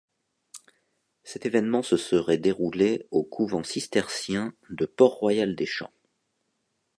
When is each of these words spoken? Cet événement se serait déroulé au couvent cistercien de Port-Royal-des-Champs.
Cet 1.23 1.45
événement 1.45 1.83
se 1.83 1.95
serait 1.95 2.39
déroulé 2.39 3.05
au 3.11 3.23
couvent 3.23 3.61
cistercien 3.61 4.51
de 4.71 4.87
Port-Royal-des-Champs. 4.87 5.93